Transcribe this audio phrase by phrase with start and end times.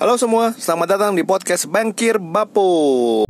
[0.00, 3.28] Halo semua, selamat datang di podcast Bangkir Bapu.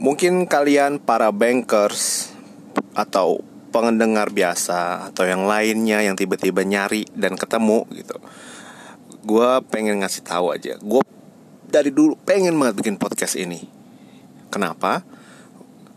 [0.00, 2.32] Mungkin kalian para bankers
[2.96, 3.44] atau
[3.76, 8.16] pendengar biasa atau yang lainnya yang tiba-tiba nyari dan ketemu gitu.
[9.20, 11.04] Gue pengen ngasih tahu aja, gue
[11.68, 13.68] dari dulu pengen banget bikin podcast ini.
[14.48, 15.04] Kenapa?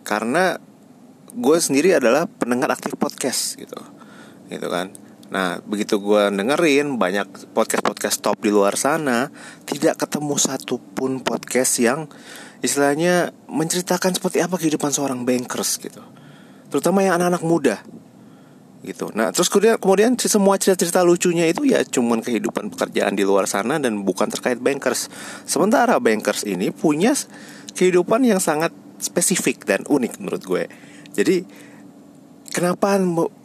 [0.04, 0.59] Karena
[1.32, 3.79] gue sendiri adalah pendengar aktif podcast gitu.
[4.51, 4.92] Gitu kan?
[5.32, 9.32] Nah begitu gue dengerin banyak podcast podcast top di luar sana
[9.64, 12.11] tidak ketemu satupun podcast yang
[12.59, 16.04] istilahnya menceritakan seperti apa kehidupan seorang bankers gitu.
[16.68, 17.75] Terutama yang anak-anak muda.
[18.84, 19.14] Gitu.
[19.15, 23.79] Nah terus kemudian kemudian semua cerita-cerita lucunya itu ya cuman kehidupan pekerjaan di luar sana
[23.79, 25.07] dan bukan terkait bankers.
[25.48, 27.15] Sementara bankers ini punya
[27.71, 31.43] kehidupan yang sangat spesifik dan unik menurut gue jadi
[32.52, 33.00] kenapa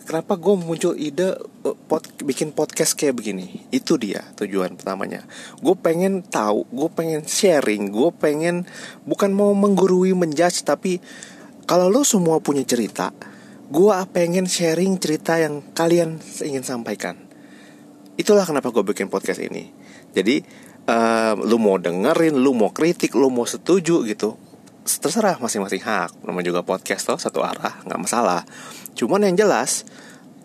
[0.06, 1.34] kenapa gue muncul ide
[1.67, 3.67] uh, pod, bikin podcast kayak begini?
[3.75, 5.27] Itu dia tujuan pertamanya.
[5.59, 8.67] Gue pengen tahu gue pengen sharing gue pengen
[9.03, 10.98] bukan mau menggurui menjudge tapi
[11.67, 13.11] kalau lo semua punya cerita
[13.67, 17.19] gue pengen sharing cerita yang kalian ingin sampaikan.
[18.14, 19.75] Itulah kenapa gue bikin podcast ini.
[20.14, 20.41] Jadi
[20.87, 24.39] uh, lu mau dengerin lu mau kritik lu mau setuju gitu
[24.87, 28.47] terserah masing-masing hak namanya juga podcast loh satu arah nggak masalah
[28.95, 29.83] cuman yang jelas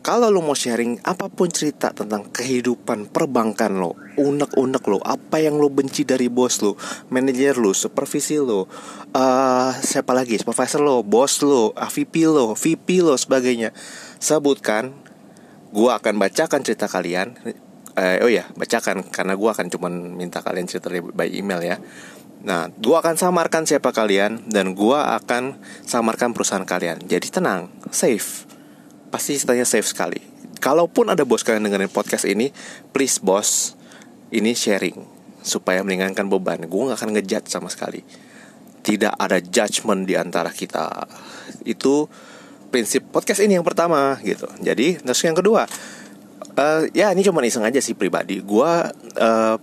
[0.02, 5.62] kalau lo mau sharing apa pun cerita tentang kehidupan perbankan lo, unek-unek lo, apa yang
[5.62, 6.74] lo benci dari bos lo,
[7.14, 8.66] manajer lo, supervisi lo,
[9.14, 13.78] uh, siapa lagi, supervisor lo, bos lo, VP lo, VP lo, sebagainya,
[14.18, 14.90] sebutkan,
[15.70, 17.38] gue akan bacakan cerita kalian.
[17.94, 21.78] Uh, oh ya, bacakan karena gue akan cuman minta kalian cerita by email ya.
[22.42, 27.06] Nah, gua akan samarkan siapa kalian dan gua akan samarkan perusahaan kalian.
[27.06, 28.50] Jadi tenang, safe.
[29.14, 30.22] Pasti ceritanya safe sekali.
[30.58, 32.50] Kalaupun ada bos kalian dengerin podcast ini,
[32.94, 33.78] please bos,
[34.34, 34.98] ini sharing
[35.42, 36.66] supaya meringankan beban.
[36.66, 38.02] Gua gak akan ngejudge sama sekali.
[38.82, 41.06] Tidak ada judgement di antara kita.
[41.62, 42.10] Itu
[42.74, 44.50] prinsip podcast ini yang pertama gitu.
[44.58, 45.70] Jadi, terus yang kedua,
[46.58, 48.42] uh, ya ini cuma iseng aja sih pribadi.
[48.42, 49.58] Gua uh,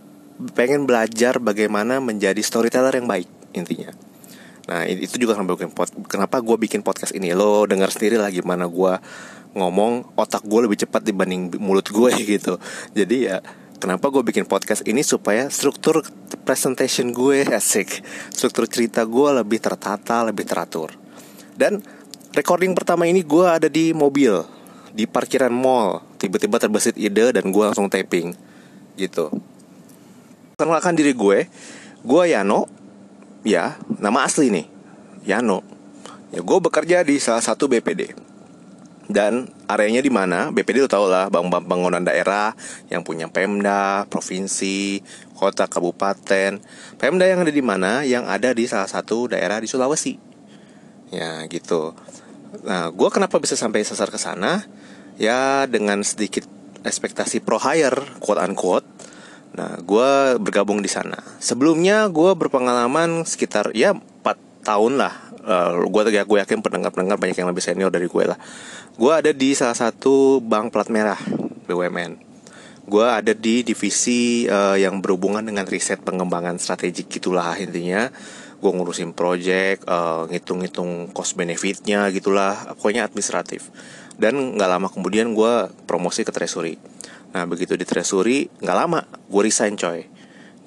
[0.54, 3.90] pengen belajar bagaimana menjadi storyteller yang baik intinya.
[4.70, 8.30] Nah itu juga kenapa bikin pod, kenapa gue bikin podcast ini lo dengar sendiri lah
[8.30, 9.00] gimana gue
[9.56, 12.60] ngomong otak gue lebih cepat dibanding mulut gue gitu.
[12.94, 13.42] Jadi ya
[13.82, 16.06] kenapa gue bikin podcast ini supaya struktur
[16.46, 20.94] presentation gue asik, struktur cerita gue lebih tertata, lebih teratur.
[21.58, 21.82] Dan
[22.36, 24.38] recording pertama ini gue ada di mobil
[24.94, 26.04] di parkiran mall.
[26.20, 28.36] Tiba-tiba terbesit ide dan gue langsung taping
[28.98, 29.30] gitu
[30.58, 31.46] kenalkan diri gue.
[32.02, 32.66] Gue Yano.
[33.46, 34.66] Ya nama asli nih.
[35.22, 35.62] Yano.
[36.34, 38.12] Ya gue bekerja di salah satu BPD
[39.08, 40.52] dan areanya di mana?
[40.52, 42.52] BPD lo tau lah bank bangunan daerah
[42.92, 45.00] yang punya Pemda provinsi
[45.32, 46.60] kota kabupaten.
[47.00, 48.04] Pemda yang ada di mana?
[48.04, 50.20] Yang ada di salah satu daerah di Sulawesi.
[51.08, 51.96] Ya gitu.
[52.68, 54.66] Nah gue kenapa bisa sampai sasar ke sana?
[55.16, 56.44] Ya dengan sedikit
[56.84, 58.97] ekspektasi pro hire quote unquote
[59.58, 61.18] Nah, gue bergabung di sana.
[61.42, 63.90] Sebelumnya gue berpengalaman sekitar ya
[64.22, 65.14] 4 tahun lah.
[65.42, 68.38] Uh, gue gue yakin pendengar-pendengar banyak yang lebih senior dari gue lah.
[68.94, 71.18] Gue ada di salah satu bank plat merah
[71.66, 72.30] BUMN.
[72.86, 78.06] Gue ada di divisi uh, yang berhubungan dengan riset pengembangan strategik gitulah intinya.
[78.62, 82.78] Gue ngurusin project, uh, ngitung-ngitung cost benefitnya gitulah.
[82.78, 83.74] Pokoknya administratif.
[84.14, 86.78] Dan nggak lama kemudian gue promosi ke treasury
[87.32, 90.06] Nah begitu di treasury nggak lama gue resign coy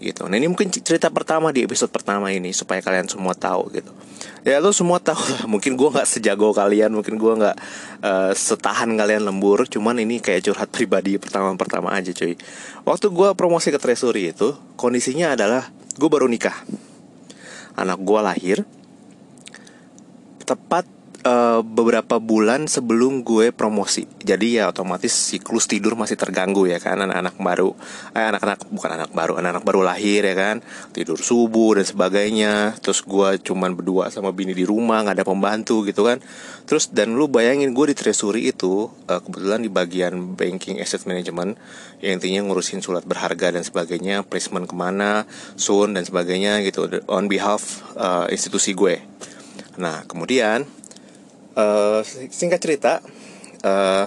[0.01, 0.25] gitu.
[0.25, 3.93] Nah ini mungkin cerita pertama di episode pertama ini supaya kalian semua tahu gitu.
[4.41, 5.45] Ya lo semua tahu lah.
[5.45, 7.55] Mungkin gue nggak sejago kalian, mungkin gue nggak
[8.01, 9.69] uh, setahan kalian lembur.
[9.69, 12.33] Cuman ini kayak curhat pribadi pertama-pertama aja cuy.
[12.81, 16.57] Waktu gue promosi ke treasury itu kondisinya adalah gue baru nikah.
[17.77, 18.57] Anak gue lahir
[20.43, 20.83] tepat
[21.25, 24.05] uh, beberapa bulan sebelum gue promosi.
[24.21, 27.71] Jadi ya otomatis siklus tidur masih terganggu ya kan anak-anak baru,
[28.13, 30.55] eh anak-anak bukan anak baru, anak-anak baru lahir ya kan,
[30.93, 32.53] tidur subuh dan sebagainya.
[32.81, 36.21] Terus gue cuman berdua sama bini di rumah, nggak ada pembantu gitu kan.
[36.65, 41.57] Terus dan lu bayangin gue di treasury itu uh, kebetulan di bagian banking asset management,
[42.01, 45.25] yang intinya ngurusin surat berharga dan sebagainya, placement ke mana,
[45.57, 49.01] soon dan sebagainya gitu on behalf uh, institusi gue.
[49.79, 50.67] Nah kemudian
[51.55, 53.03] uh, singkat cerita
[53.65, 54.05] uh,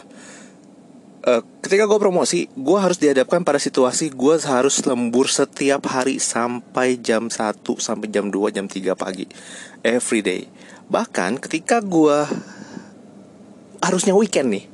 [1.24, 7.00] uh, ketika gue promosi gue harus dihadapkan pada situasi gue harus lembur setiap hari sampai
[7.00, 9.26] jam 1 sampai jam 2 jam 3 pagi
[9.80, 10.46] every day.
[10.88, 12.28] Bahkan ketika gue
[13.80, 14.64] harusnya weekend nih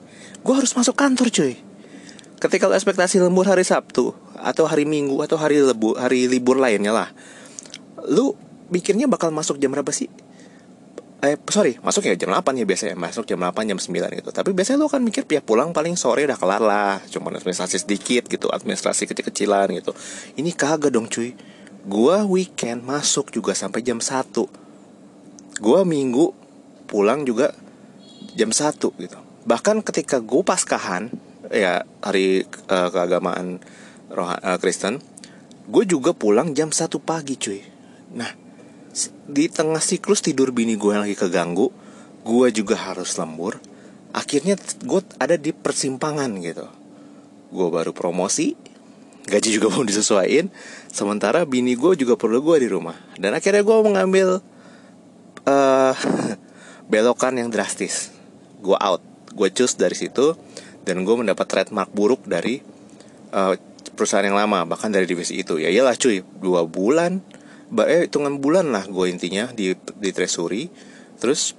[0.40, 1.54] gue harus masuk kantor cuy.
[2.40, 6.96] Ketika lo ekspektasi lembur hari Sabtu atau hari Minggu atau hari lebu hari libur lainnya
[6.96, 7.08] lah
[8.08, 8.32] lu
[8.72, 10.08] mikirnya bakal masuk jam berapa sih
[11.20, 12.96] eh sorry masuk ya jam 8 ya biasanya.
[12.96, 14.30] Masuk jam 8 jam 9 gitu.
[14.32, 16.98] Tapi biasanya lu kan mikir ya pulang paling sore udah kelar lah.
[17.12, 19.92] Cuma administrasi sedikit gitu administrasi kecil-kecilan gitu.
[20.40, 21.36] Ini kagak dong cuy.
[21.80, 24.60] Gua weekend masuk juga sampai jam 1
[25.60, 26.32] gua minggu
[26.88, 27.52] pulang juga
[28.34, 29.18] jam 1 gitu.
[29.44, 31.12] Bahkan ketika gue paskahan
[31.52, 33.60] ya hari uh, keagamaan
[34.10, 35.02] roh uh, Kristen
[35.70, 37.60] gue juga pulang jam 1 pagi cuy.
[38.16, 38.39] Nah
[39.30, 41.70] di tengah siklus tidur bini gue lagi keganggu
[42.26, 43.56] gue juga harus lembur.
[44.10, 46.66] Akhirnya gue ada di persimpangan gitu.
[47.50, 48.54] Gue baru promosi
[49.30, 50.50] gaji juga belum disesuaikan
[50.90, 52.96] sementara bini gue juga perlu gue di rumah.
[53.16, 54.28] Dan akhirnya gue mengambil
[55.46, 55.94] uh,
[56.92, 58.10] belokan yang drastis.
[58.60, 59.00] Gue out
[59.30, 60.34] gue choose dari situ
[60.82, 62.58] dan gue mendapat trademark buruk dari
[63.30, 63.54] uh,
[63.94, 65.56] perusahaan yang lama bahkan dari divisi itu.
[65.62, 67.22] Ya iyalah cuy dua bulan
[67.86, 70.66] eh hitungan bulan lah gue intinya di di treasury
[71.22, 71.54] terus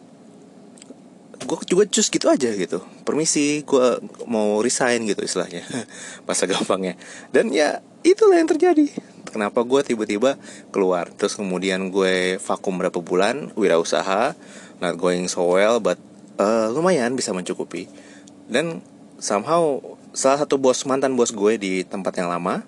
[1.42, 2.86] gue juga cus gitu aja gitu.
[3.02, 3.98] Permisi gue
[4.30, 5.66] mau resign gitu istilahnya.
[6.30, 6.94] Bahasa gampangnya.
[7.34, 8.94] Dan ya itulah yang terjadi.
[9.25, 10.38] Kenapa gue tiba-tiba
[10.69, 11.10] keluar.
[11.18, 14.38] Terus kemudian gue vakum berapa bulan wirausaha
[14.81, 15.98] not going so well but
[16.38, 17.90] uh, lumayan bisa mencukupi.
[18.46, 18.86] Dan
[19.18, 19.81] somehow
[20.12, 22.68] salah satu bos mantan bos gue di tempat yang lama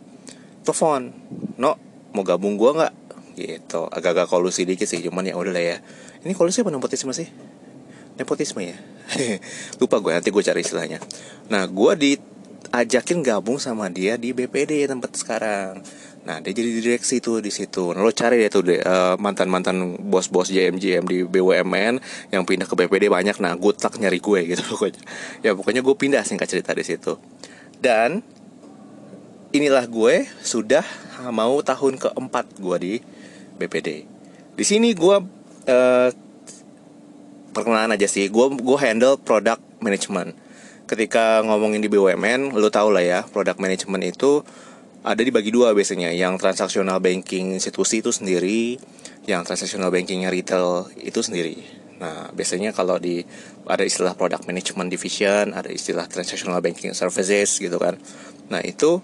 [0.64, 1.12] telepon
[1.60, 1.76] no
[2.16, 2.94] mau gabung gue nggak
[3.34, 3.90] gitu.
[3.90, 5.78] Agak-agak kolusi dikit sih cuman ya udah lah ya.
[6.24, 7.28] Ini kolusi apa nepotisme sih?
[8.16, 8.78] Nepotisme ya?
[9.82, 11.02] Lupa gue nanti gue cari istilahnya.
[11.50, 15.84] Nah gue diajakin gabung sama dia di BPD tempat sekarang.
[16.24, 17.92] Nah dia jadi direksi tuh di situ.
[17.92, 22.00] Nah, lo cari deh tuh deh, uh, mantan mantan bos bos JM JM di BUMN
[22.32, 23.36] yang pindah ke BPD banyak.
[23.44, 25.02] Nah gue tak nyari gue gitu pokoknya.
[25.44, 27.20] Ya pokoknya gue pindah singkat cerita di situ.
[27.84, 28.24] Dan
[29.54, 30.82] inilah gue sudah
[31.30, 32.94] mau tahun keempat gue di
[33.58, 34.06] BPD.
[34.54, 35.18] Di sini gue
[35.70, 36.10] uh,
[37.54, 38.28] perkenalan aja sih.
[38.28, 40.34] Gue gue handle product management.
[40.90, 44.44] Ketika ngomongin di BUMN, lo tau lah ya, product management itu
[45.06, 46.12] ada dibagi dua biasanya.
[46.12, 48.78] Yang transaksional banking institusi itu sendiri,
[49.30, 51.84] yang transaksional bankingnya retail itu sendiri.
[52.04, 53.24] Nah, biasanya kalau di
[53.64, 57.96] ada istilah product management division, ada istilah transactional banking services gitu kan.
[58.52, 59.00] Nah, itu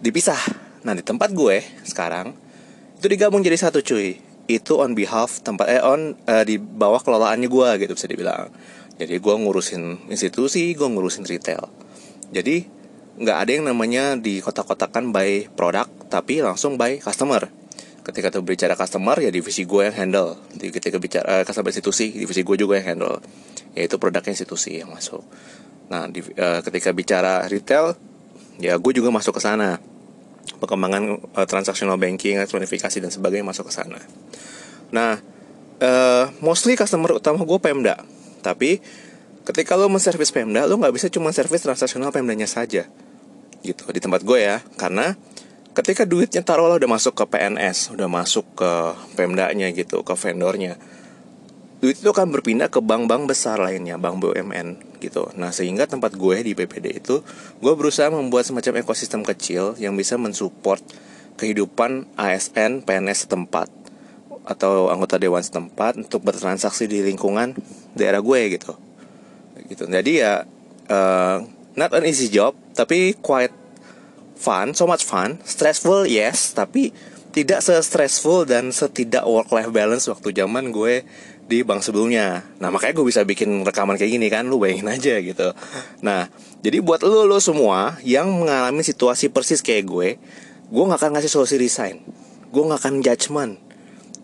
[0.00, 0.40] dipisah.
[0.88, 2.32] Nah, di tempat gue sekarang
[3.00, 4.20] itu digabung jadi satu cuy.
[4.44, 8.52] Itu on behalf tempat eh on uh, di bawah kelolaannya gue gitu bisa dibilang.
[9.00, 11.64] Jadi gue ngurusin institusi gue ngurusin retail.
[12.28, 12.68] Jadi
[13.16, 17.48] nggak ada yang namanya di kotak-kotakan by produk tapi langsung by customer.
[18.04, 20.36] Ketika tuh bicara customer ya divisi gue yang handle.
[20.60, 23.24] Ketika bicara uh, customer institusi divisi gue juga yang handle.
[23.72, 25.24] Yaitu produk institusi yang masuk.
[25.88, 27.96] Nah di, uh, ketika bicara retail
[28.60, 29.80] ya gue juga masuk ke sana
[30.58, 34.00] perkembangan uh, transactional banking, elektronifikasi dan sebagainya masuk ke sana.
[34.90, 35.22] Nah,
[35.78, 38.02] uh, mostly customer utama gue Pemda,
[38.42, 38.82] tapi
[39.46, 42.90] ketika lo menservis Pemda, lo nggak bisa cuma servis transaksional Pemdanya saja,
[43.62, 45.14] gitu di tempat gue ya, karena
[45.70, 48.70] ketika duitnya taruhlah udah masuk ke PNS, udah masuk ke
[49.14, 50.74] Pemdanya gitu, ke vendornya,
[51.80, 55.32] duit itu akan berpindah ke bank-bank besar lainnya, bank BUMN gitu.
[55.40, 57.24] Nah, sehingga tempat gue di BPD itu,
[57.58, 60.84] gue berusaha membuat semacam ekosistem kecil yang bisa mensupport
[61.40, 63.72] kehidupan ASN PNS setempat
[64.44, 67.56] atau anggota dewan setempat untuk bertransaksi di lingkungan
[67.96, 68.76] daerah gue gitu.
[69.72, 69.88] Gitu.
[69.88, 70.44] Jadi ya
[70.92, 71.36] uh,
[71.80, 73.56] not an easy job, tapi quite
[74.36, 76.92] fun, so much fun, stressful yes, tapi
[77.30, 81.06] tidak se-stressful dan setidak work life balance waktu zaman gue
[81.50, 82.46] di bank sebelumnya.
[82.62, 85.50] Nah makanya gue bisa bikin rekaman kayak gini kan, lu bayangin aja gitu.
[86.06, 86.30] Nah
[86.62, 90.08] jadi buat lo lo semua yang mengalami situasi persis kayak gue,
[90.70, 91.98] gue nggak akan ngasih solusi resign,
[92.54, 93.58] gue nggak akan judgement,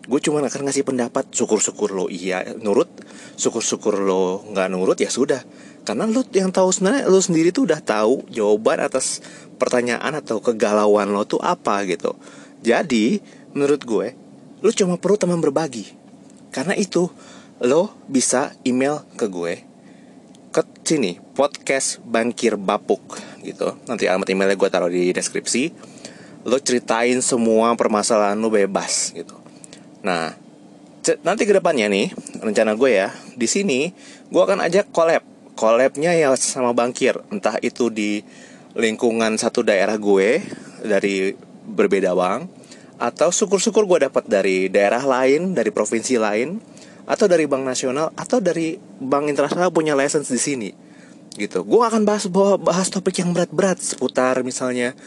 [0.07, 2.87] gue cuma akan ngasih pendapat syukur-syukur lo iya nurut,
[3.35, 5.43] syukur-syukur lo nggak nurut ya sudah.
[5.83, 9.19] Karena lo yang tahu sebenarnya lo sendiri tuh udah tahu jawaban atas
[9.59, 12.15] pertanyaan atau kegalauan lo tuh apa gitu.
[12.63, 13.19] Jadi
[13.51, 14.07] menurut gue,
[14.63, 16.06] lo cuma perlu teman berbagi
[16.51, 17.09] karena itu
[17.63, 19.65] lo bisa email ke gue
[20.53, 23.01] ke sini podcast bangkir bapuk
[23.45, 23.77] gitu.
[23.85, 25.69] Nanti alamat emailnya gue taruh di deskripsi.
[26.47, 29.35] Lo ceritain semua permasalahan lo bebas gitu.
[30.01, 30.33] Nah,
[31.23, 32.11] nanti ke depannya nih
[32.43, 33.93] rencana gue ya di sini
[34.27, 35.23] gue akan ajak collab
[35.55, 38.19] collabnya ya sama bangkir entah itu di
[38.75, 40.43] lingkungan satu daerah gue
[40.83, 41.31] dari
[41.63, 42.51] berbeda bang
[42.97, 46.57] atau syukur-syukur gue dapat dari daerah lain, dari provinsi lain,
[47.05, 50.71] atau dari bank nasional, atau dari bank internasional punya license di sini.
[51.37, 51.61] gitu.
[51.61, 52.25] Gue akan bahas
[52.57, 54.97] bahas topik yang berat-berat seputar misalnya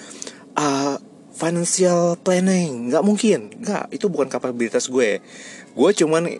[0.54, 0.94] uh,
[1.34, 2.86] financial planning.
[2.86, 3.50] Nggak mungkin.
[3.58, 3.90] Nggak.
[3.90, 5.18] Itu bukan kapabilitas gue.
[5.74, 6.30] Gue cuman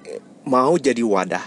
[0.46, 1.42] mau jadi wadah.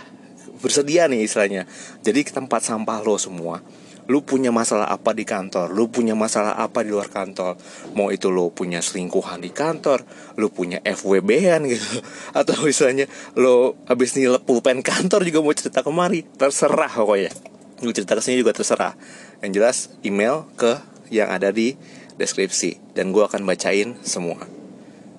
[0.60, 1.63] Bersedia nih istilahnya.
[2.03, 3.63] Jadi tempat sampah lo semua
[4.12, 7.55] lu punya masalah apa di kantor, lu punya masalah apa di luar kantor,
[7.95, 10.03] mau itu lu punya selingkuhan di kantor,
[10.36, 12.03] lu punya FWB-an gitu,
[12.39, 13.07] atau misalnya
[13.39, 17.53] lu habis nilep pulpen kantor juga mau cerita kemari, terserah pokoknya.
[17.83, 18.95] Lu cerita ke sini juga terserah.
[19.43, 20.79] Yang jelas email ke
[21.12, 21.75] yang ada di
[22.15, 22.95] deskripsi.
[22.95, 24.39] Dan gue akan bacain semua.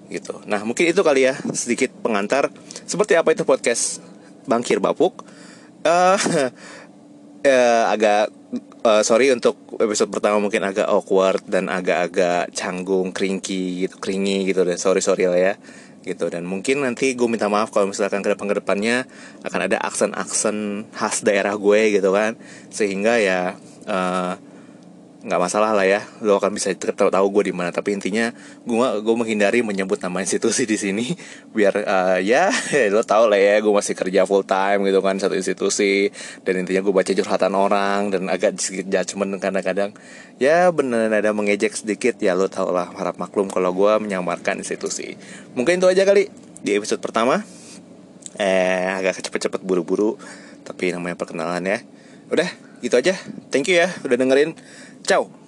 [0.09, 0.33] Gitu.
[0.49, 1.37] Nah mungkin itu kali ya.
[1.53, 2.49] Sedikit pengantar.
[2.89, 4.01] Seperti apa itu podcast
[4.49, 5.29] bangkir bapuk?
[5.85, 6.17] Uh,
[7.45, 8.33] uh, agak
[8.85, 14.63] uh, sorry untuk episode pertama mungkin agak awkward dan agak-agak canggung, kringki gitu, kringi gitu
[14.63, 15.55] dan sorry sorry lah ya
[16.05, 16.29] gitu.
[16.29, 19.09] Dan mungkin nanti gue minta maaf kalau misalkan ke depan ke depannya
[19.43, 22.37] akan ada aksen-aksen khas daerah gue gitu kan.
[22.69, 23.57] Sehingga ya
[23.89, 24.37] uh,
[25.25, 26.05] nggak masalah lah ya.
[26.21, 27.73] Lo akan bisa tahu tahu gue di mana.
[27.73, 28.29] Tapi intinya
[28.63, 31.17] gue gue menghindari menyebut nama institusi di sini
[31.57, 32.53] biar uh, ya
[32.95, 36.13] lo tau lah ya gue masih kerja full time gitu kan satu institusi.
[36.45, 39.97] Dan intinya gue baca curhatan orang dan agak sedikit judgement kadang-kadang.
[40.37, 45.17] Ya bener ada mengejek sedikit ya lo tau lah harap maklum kalau gue menyamarkan institusi.
[45.57, 46.29] Mungkin itu aja kali
[46.61, 47.41] di episode pertama.
[48.37, 50.21] Eh agak cepet-cepet buru-buru
[50.69, 51.79] tapi namanya perkenalan ya.
[52.29, 53.17] Udah gitu aja
[53.49, 54.53] thank you ya udah dengerin
[55.05, 55.44] Chao.